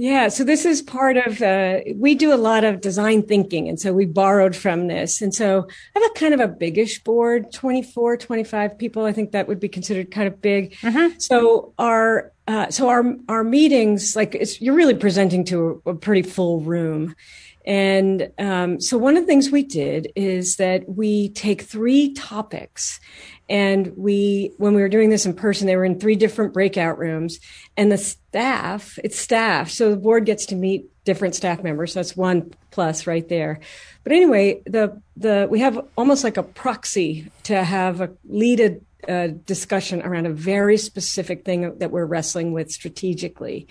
[0.00, 3.68] Yeah, so this is part of, uh, we do a lot of design thinking.
[3.68, 5.20] And so we borrowed from this.
[5.20, 9.04] And so I have a kind of a biggish board, 24, 25 people.
[9.04, 10.72] I think that would be considered kind of big.
[10.76, 11.18] Mm-hmm.
[11.18, 15.94] So our, uh, so our, our meetings, like it's, you're really presenting to a, a
[15.94, 17.14] pretty full room.
[17.66, 23.00] And um, so one of the things we did is that we take three topics
[23.50, 26.98] and we, when we were doing this in person, they were in three different breakout
[26.98, 27.40] rooms
[27.76, 29.70] and the staff, it's staff.
[29.70, 31.92] So the board gets to meet different staff members.
[31.92, 33.58] So that's one plus right there.
[34.04, 38.76] But anyway, the, the, we have almost like a proxy to have a lead a,
[38.76, 38.76] uh,
[39.08, 43.66] a discussion around a very specific thing that we're wrestling with strategically.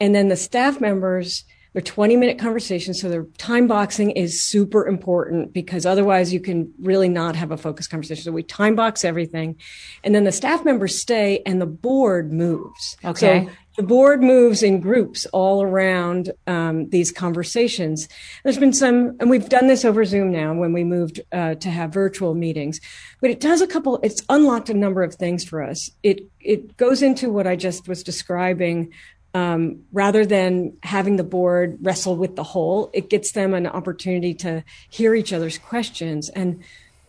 [0.00, 3.00] And then the staff members they're 20 minute conversations.
[3.00, 7.56] So their time boxing is super important because otherwise you can really not have a
[7.56, 8.24] focused conversation.
[8.24, 9.56] So we time box everything.
[10.04, 12.96] And then the staff members stay and the board moves.
[13.04, 13.46] Okay.
[13.46, 18.06] So the board moves in groups all around um, these conversations.
[18.42, 21.70] There's been some, and we've done this over Zoom now when we moved uh, to
[21.70, 22.80] have virtual meetings.
[23.22, 23.98] But it does a couple.
[24.02, 25.90] It's unlocked a number of things for us.
[26.02, 28.92] It it goes into what I just was describing.
[29.34, 34.34] Um, rather than having the board wrestle with the whole, it gets them an opportunity
[34.34, 36.28] to hear each other's questions.
[36.28, 36.62] And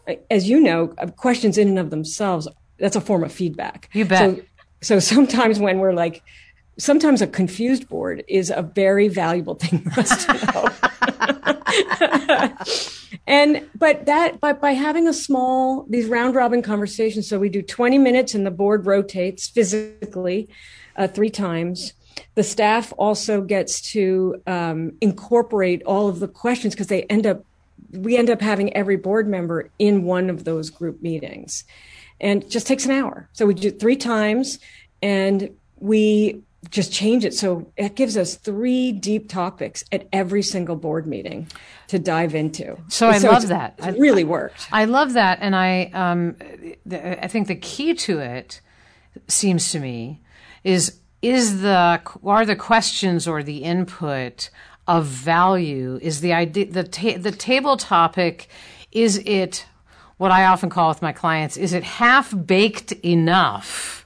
[0.08, 3.90] uh, as you know, uh, questions in and of themselves, that's a form of feedback.
[3.94, 4.38] You bet.
[4.38, 4.42] So,
[4.82, 6.24] so sometimes when we're like,
[6.78, 10.70] sometimes a confused board is a very valuable thing for us to know.
[13.28, 17.62] and but that but by having a small these round robin conversations, so we do
[17.62, 20.50] 20 minutes and the board rotates physically
[20.96, 21.94] uh, three times.
[22.36, 27.46] The staff also gets to um, incorporate all of the questions because they end up
[27.91, 31.63] we end up having every board member in one of those group meetings
[32.19, 34.58] and it just takes an hour so we do it three times
[35.04, 37.34] and we just change it.
[37.34, 41.48] So it gives us three deep topics at every single board meeting
[41.88, 42.78] to dive into.
[42.88, 43.76] So I so love that.
[43.80, 44.67] It really worked.
[44.72, 46.36] I love that, and I um,
[46.89, 48.62] I think the key to it
[49.28, 50.22] seems to me
[50.63, 54.50] is is the are the questions or the input
[54.88, 58.48] of value is the idea the ta- the table topic
[58.92, 59.66] is it
[60.18, 64.04] what I often call with my clients is it half baked enough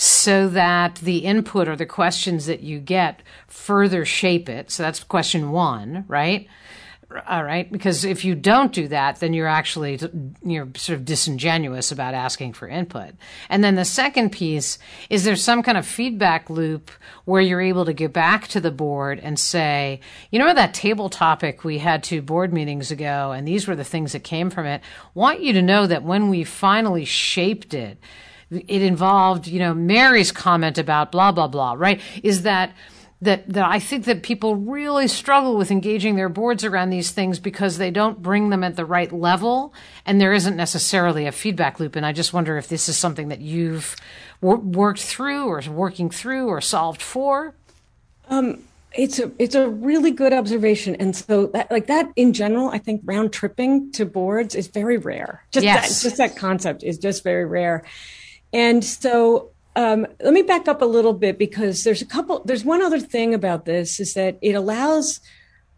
[0.00, 4.70] so that the input or the questions that you get further shape it.
[4.70, 6.46] So that's question one, right?
[7.26, 9.98] All right, because if you don't do that, then you're actually
[10.42, 13.14] you're sort of disingenuous about asking for input.
[13.48, 16.90] And then the second piece is there some kind of feedback loop
[17.24, 21.08] where you're able to get back to the board and say, you know, that table
[21.08, 24.66] topic we had two board meetings ago, and these were the things that came from
[24.66, 24.82] it.
[25.14, 27.96] Want you to know that when we finally shaped it,
[28.50, 32.02] it involved, you know, Mary's comment about blah blah blah, right?
[32.22, 32.74] Is that
[33.20, 37.38] that that I think that people really struggle with engaging their boards around these things
[37.38, 39.74] because they don't bring them at the right level,
[40.06, 41.96] and there isn't necessarily a feedback loop.
[41.96, 43.96] And I just wonder if this is something that you've
[44.40, 47.54] wor- worked through, or working through, or solved for.
[48.28, 52.68] Um, it's a it's a really good observation, and so that like that in general,
[52.68, 55.44] I think round tripping to boards is very rare.
[55.50, 55.88] Just yes.
[55.88, 57.84] that, just that concept is just very rare.
[58.52, 62.64] And so um, let me back up a little bit because there's a couple, there's
[62.64, 65.20] one other thing about this is that it allows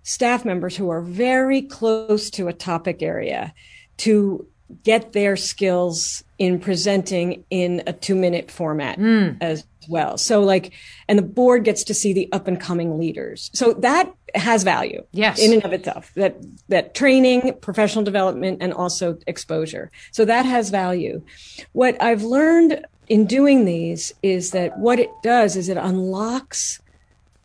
[0.04, 3.52] staff members who are very close to a topic area
[3.98, 4.46] to
[4.84, 9.36] get their skills in presenting in a two minute format mm.
[9.42, 10.16] as well.
[10.16, 10.72] So like,
[11.06, 13.50] and the board gets to see the up and coming leaders.
[13.52, 15.04] So that has value.
[15.12, 15.38] Yes.
[15.38, 16.36] In and of itself, that,
[16.70, 19.90] that training, professional development, and also exposure.
[20.10, 21.22] So that has value.
[21.72, 26.81] What I've learned in doing these is that what it does is it unlocks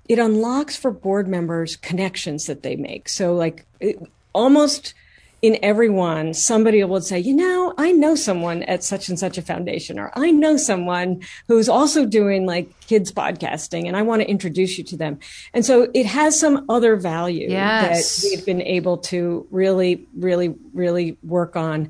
[0.07, 3.09] it unlocks for board members connections that they make.
[3.09, 3.97] So like it,
[4.33, 4.93] almost
[5.41, 9.41] in everyone, somebody will say, you know, I know someone at such and such a
[9.41, 14.29] foundation, or I know someone who's also doing like kids podcasting, and I want to
[14.29, 15.17] introduce you to them.
[15.55, 18.21] And so it has some other value yes.
[18.21, 21.89] that we've been able to really, really, really work on.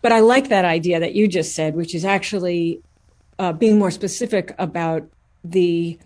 [0.00, 2.82] But I like that idea that you just said, which is actually
[3.42, 5.02] uh, being more specific about
[5.42, 5.98] the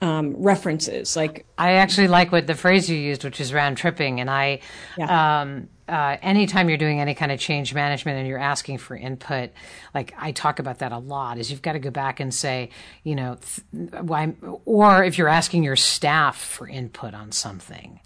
[0.00, 1.16] um, references.
[1.16, 4.60] Like I actually like what the phrase you used, which is round tripping, and I.
[4.96, 5.40] Yeah.
[5.40, 9.50] Um, uh, anytime you're doing any kind of change management and you're asking for input,
[9.94, 12.70] like I talk about that a lot, is you've got to go back and say,
[13.04, 13.36] you know,
[13.72, 18.00] th- or if you're asking your staff for input on something,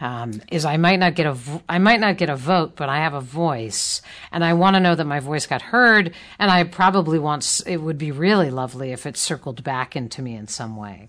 [0.00, 1.36] um, is I might not get a
[1.68, 4.80] I might not get a vote, but I have a voice, and I want to
[4.80, 8.92] know that my voice got heard, and I probably want it would be really lovely
[8.92, 11.08] if it circled back into me in some way.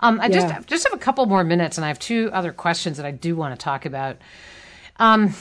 [0.00, 0.40] Um, I yeah.
[0.40, 3.10] just just have a couple more minutes, and I have two other questions that I
[3.10, 4.16] do want to talk about.
[4.98, 5.34] Um,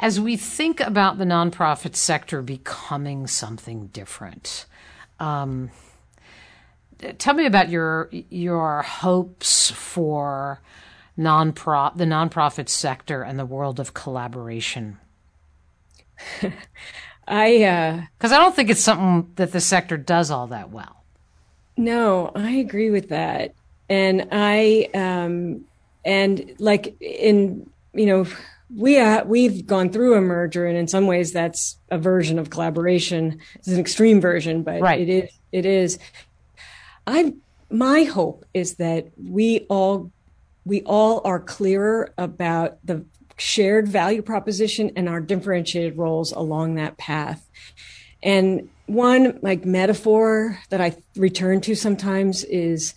[0.00, 4.66] as we think about the nonprofit sector becoming something different,
[5.18, 5.70] um,
[7.18, 10.60] tell me about your your hopes for
[11.18, 14.98] nonpro- the nonprofit sector and the world of collaboration.
[17.26, 21.02] I because uh, I don't think it's something that the sector does all that well.
[21.76, 23.54] No, I agree with that,
[23.88, 25.64] and I um,
[26.04, 28.26] and like in you know
[28.74, 32.50] we uh, we've gone through a merger, and in some ways, that's a version of
[32.50, 33.40] collaboration.
[33.54, 35.00] It's an extreme version, but right.
[35.00, 35.30] it is.
[35.52, 35.98] It is.
[37.06, 37.34] I
[37.70, 40.10] my hope is that we all
[40.64, 43.04] we all are clearer about the
[43.38, 47.48] shared value proposition and our differentiated roles along that path.
[48.22, 52.94] And one like metaphor that I return to sometimes is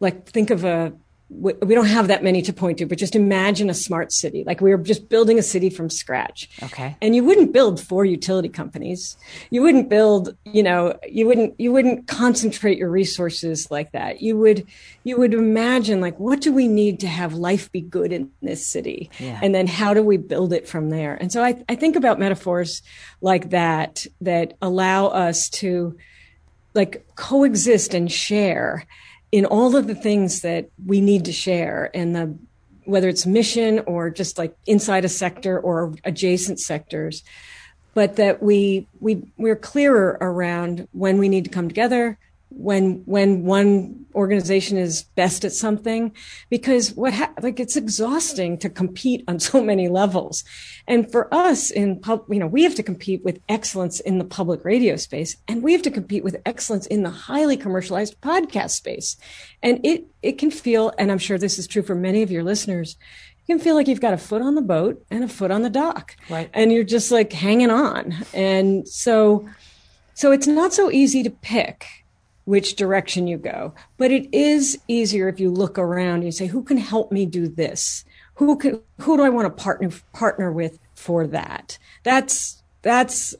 [0.00, 0.92] like think of a
[1.28, 4.44] we don't have that many to point to, but just imagine a smart city.
[4.46, 6.48] Like we were just building a city from scratch.
[6.62, 6.96] Okay.
[7.02, 9.16] And you wouldn't build four utility companies.
[9.50, 14.22] You wouldn't build, you know, you wouldn't, you wouldn't concentrate your resources like that.
[14.22, 14.68] You would,
[15.02, 18.64] you would imagine like, what do we need to have life be good in this
[18.64, 19.10] city?
[19.18, 19.40] Yeah.
[19.42, 21.16] And then how do we build it from there?
[21.16, 22.82] And so I, I think about metaphors
[23.20, 25.96] like that, that allow us to
[26.72, 28.86] like coexist and share
[29.32, 32.38] in all of the things that we need to share and the
[32.84, 37.24] whether it's mission or just like inside a sector or adjacent sectors
[37.94, 42.18] but that we we we're clearer around when we need to come together
[42.56, 46.12] when when one organization is best at something
[46.48, 50.42] because what ha- like it's exhausting to compete on so many levels.
[50.88, 54.24] And for us in pub you know we have to compete with excellence in the
[54.24, 58.70] public radio space and we have to compete with excellence in the highly commercialized podcast
[58.70, 59.16] space.
[59.62, 62.42] And it it can feel and i'm sure this is true for many of your
[62.42, 62.96] listeners
[63.46, 65.62] you can feel like you've got a foot on the boat and a foot on
[65.62, 66.16] the dock.
[66.28, 66.50] Right.
[66.52, 68.12] And you're just like hanging on.
[68.34, 69.48] And so
[70.14, 71.86] so it's not so easy to pick
[72.46, 73.74] which direction you go.
[73.98, 77.26] But it is easier if you look around and you say, who can help me
[77.26, 78.04] do this?
[78.36, 81.78] Who can, who do I want to partner, partner with for that?
[82.04, 83.34] That's, that's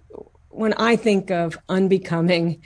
[0.50, 2.62] when I think of unbecoming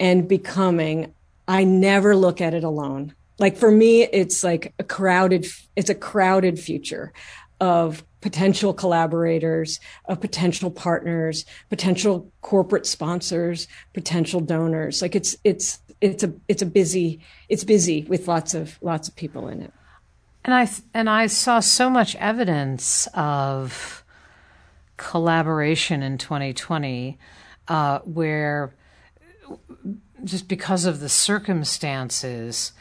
[0.00, 1.14] and becoming,
[1.46, 3.14] I never look at it alone.
[3.38, 5.46] Like for me, it's like a crowded,
[5.76, 7.12] it's a crowded future
[7.60, 15.02] of potential collaborators, of potential partners, potential corporate sponsors, potential donors.
[15.02, 17.20] Like it's it's it's a it's a busy
[17.50, 19.72] it's busy with lots of lots of people in it.
[20.44, 24.02] And I and I saw so much evidence of
[24.96, 27.18] collaboration in 2020,
[27.68, 28.74] uh, where
[30.24, 32.72] just because of the circumstances,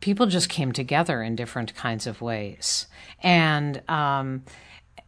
[0.00, 2.86] people just came together in different kinds of ways,
[3.22, 4.44] and um,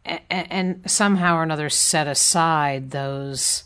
[0.05, 3.65] and somehow or another set aside those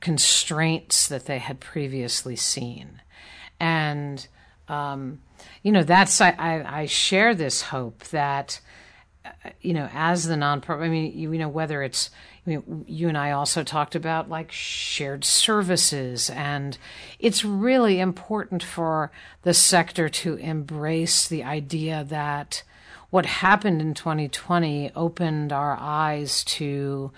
[0.00, 3.00] constraints that they had previously seen,
[3.60, 4.26] and
[4.68, 5.20] um,
[5.62, 8.60] you know that's I, I, I share this hope that
[9.24, 10.82] uh, you know as the nonprofit.
[10.82, 12.10] I mean, you, you know whether it's
[12.44, 16.76] I mean, you and I also talked about like shared services, and
[17.20, 22.64] it's really important for the sector to embrace the idea that
[23.12, 27.12] what happened in 2020 opened our eyes to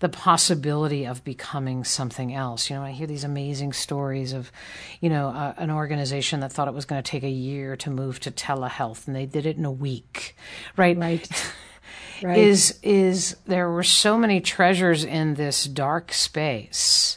[0.00, 2.68] the possibility of becoming something else.
[2.68, 4.52] You know, I hear these amazing stories of,
[5.00, 7.88] you know, uh, an organization that thought it was going to take a year to
[7.88, 10.36] move to telehealth and they did it in a week,
[10.76, 10.98] right?
[10.98, 11.52] Right.
[12.22, 12.36] right.
[12.36, 17.16] is is there were so many treasures in this dark space,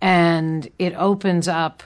[0.00, 1.82] and it opens up.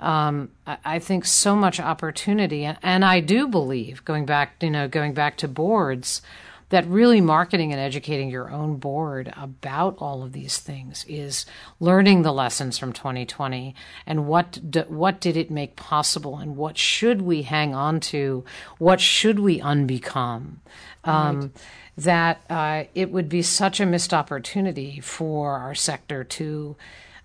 [0.00, 5.12] Um, I think so much opportunity, and, I do believe going back, you know, going
[5.12, 6.22] back to boards,
[6.68, 11.46] that really marketing and educating your own board about all of these things is
[11.80, 13.74] learning the lessons from 2020
[14.06, 18.44] and what do, what did it make possible and what should we hang on to
[18.76, 20.56] what should we unbecome?
[21.04, 21.50] Um, right
[21.98, 26.76] that uh, it would be such a missed opportunity for our sector to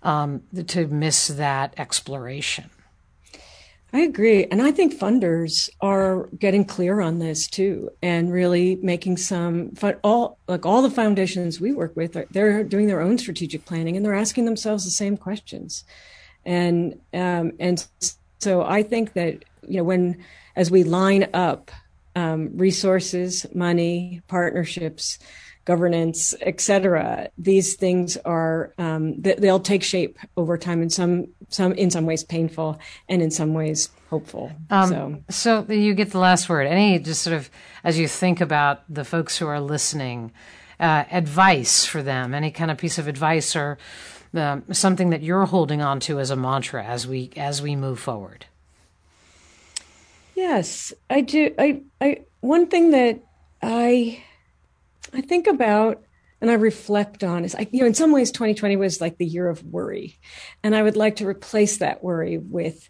[0.04, 2.70] um, to miss that exploration.
[3.96, 9.18] I agree, and I think funders are getting clear on this too, and really making
[9.18, 9.74] some
[10.04, 12.18] all like all the foundations we work with.
[12.32, 15.84] They're doing their own strategic planning, and they're asking themselves the same questions,
[16.44, 17.86] and um, and
[18.40, 20.24] so I think that you know when
[20.56, 21.70] as we line up
[22.16, 25.20] um, resources, money, partnerships,
[25.66, 27.30] governance, etc.
[27.38, 30.82] These things are um, they'll take shape over time.
[30.82, 34.52] In some some in some ways painful, and in some ways hopeful.
[34.70, 36.68] Um, so, so you get the last word.
[36.68, 37.50] Any just sort of
[37.84, 40.32] as you think about the folks who are listening,
[40.80, 42.34] uh, advice for them.
[42.34, 43.78] Any kind of piece of advice or
[44.34, 48.00] um, something that you're holding on to as a mantra as we as we move
[48.00, 48.46] forward.
[50.36, 51.54] Yes, I do.
[51.60, 53.20] I, I, one thing that
[53.62, 54.24] I,
[55.14, 56.04] I think about
[56.44, 59.26] and I reflect on is, I, you know, in some ways, 2020 was like the
[59.26, 60.20] year of worry,
[60.62, 62.90] and I would like to replace that worry with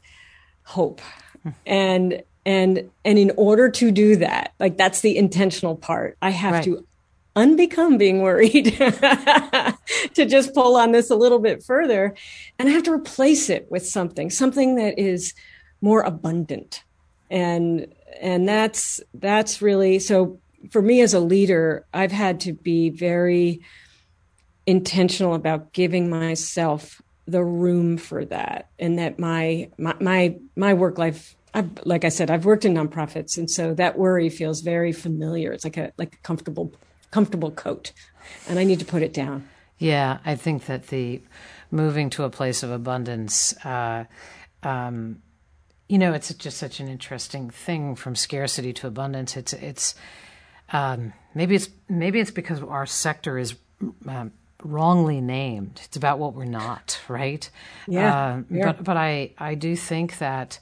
[0.63, 1.01] hope,
[1.43, 1.49] hmm.
[1.63, 6.17] and and and in order to do that, like that's the intentional part.
[6.19, 6.63] I have right.
[6.63, 6.87] to
[7.35, 8.65] unbecome being worried
[10.15, 12.15] to just pull on this a little bit further,
[12.57, 15.35] and I have to replace it with something, something that is
[15.79, 16.83] more abundant.
[17.29, 20.39] And and that's that's really so
[20.71, 23.61] for me as a leader i've had to be very
[24.65, 30.97] intentional about giving myself the room for that and that my my my, my work
[30.97, 34.91] life I've, like I said, I've worked in nonprofits, and so that worry feels very
[34.91, 35.51] familiar.
[35.51, 36.73] It's like a like a comfortable
[37.11, 37.91] comfortable coat,
[38.49, 39.47] and I need to put it down.
[39.77, 41.21] Yeah, I think that the
[41.69, 44.05] moving to a place of abundance, uh,
[44.63, 45.21] um,
[45.87, 49.37] you know, it's just such an interesting thing from scarcity to abundance.
[49.37, 49.93] It's it's
[50.73, 53.55] um, maybe it's maybe it's because our sector is.
[54.07, 54.31] Um,
[54.65, 55.81] wrongly named.
[55.83, 57.49] It's about what we're not, right?
[57.85, 58.15] Yeah.
[58.15, 58.65] Uh, yeah.
[58.67, 60.59] But but I I do think that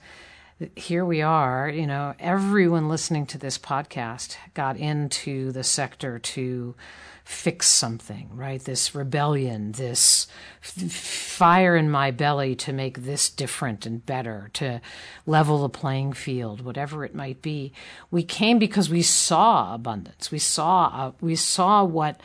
[0.76, 6.76] here we are, you know, everyone listening to this podcast got into the sector to
[7.24, 8.64] fix something, right?
[8.64, 10.28] This rebellion, this
[10.62, 14.82] f- fire in my belly to make this different and better, to
[15.26, 17.72] level the playing field, whatever it might be.
[18.10, 20.32] We came because we saw abundance.
[20.32, 22.20] We saw uh, we saw what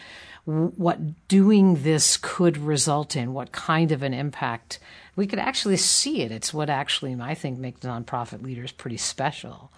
[0.45, 4.79] what doing this could result in, what kind of an impact
[5.17, 6.31] we could actually see it.
[6.31, 9.73] It's what actually I think makes nonprofit leaders pretty special,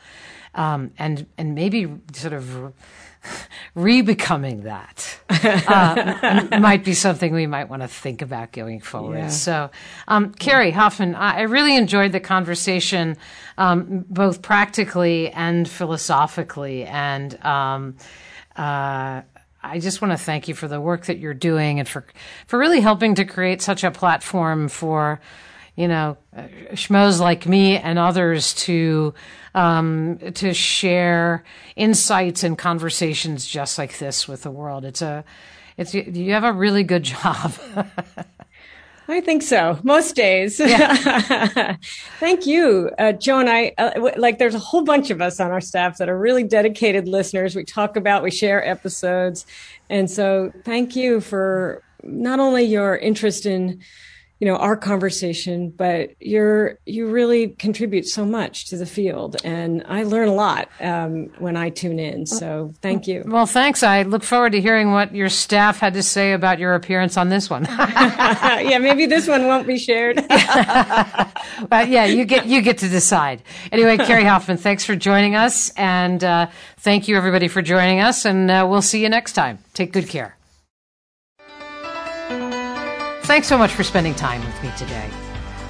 [0.54, 2.72] um, and and maybe sort of
[3.74, 9.18] re-becoming that uh, might be something we might want to think about going forward.
[9.18, 9.28] Yeah.
[9.28, 9.70] So,
[10.08, 13.16] um, Kerri Hoffman, I really enjoyed the conversation,
[13.56, 17.42] um, both practically and philosophically, and.
[17.44, 17.96] Um,
[18.56, 19.22] uh,
[19.60, 22.04] I just want to thank you for the work that you're doing and for
[22.46, 25.20] for really helping to create such a platform for
[25.78, 26.16] you know
[26.72, 29.14] schmoes like me and others to
[29.54, 31.44] um, to share
[31.76, 34.84] insights and conversations just like this with the world.
[34.84, 35.24] It's a
[35.76, 37.54] it's you have a really good job.
[39.10, 39.78] I think so.
[39.84, 40.58] Most days.
[40.58, 41.76] Yeah.
[42.18, 43.48] Thank you, uh, Joan.
[43.48, 44.38] I uh, like.
[44.38, 47.54] There's a whole bunch of us on our staff that are really dedicated listeners.
[47.54, 49.46] We talk about, we share episodes,
[49.88, 53.80] and so thank you for not only your interest in
[54.38, 59.82] you know our conversation but you're you really contribute so much to the field and
[59.88, 63.24] i learn a lot um, when i tune in so thank you.
[63.26, 63.82] Well thanks.
[63.82, 67.28] I look forward to hearing what your staff had to say about your appearance on
[67.28, 67.66] this one.
[68.58, 70.16] Yeah maybe this one won't be shared.
[71.68, 73.42] But yeah you get you get to decide.
[73.72, 78.24] Anyway Kerri Hoffman thanks for joining us and uh, thank you everybody for joining us
[78.24, 79.58] and uh, we'll see you next time.
[79.74, 80.37] Take good care
[83.28, 85.06] Thanks so much for spending time with me today.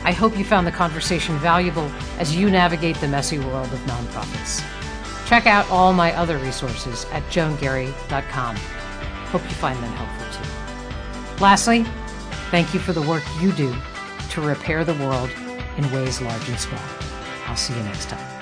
[0.04, 1.90] I hope you found the conversation valuable
[2.20, 4.62] as you navigate the messy world of nonprofits.
[5.26, 8.54] Check out all my other resources at joangarry.com.
[8.54, 11.42] Hope you find them helpful too.
[11.42, 11.82] Lastly,
[12.52, 13.74] thank you for the work you do
[14.30, 15.30] to repair the world
[15.76, 16.80] in ways large and small.
[17.48, 18.37] I'll see you next time.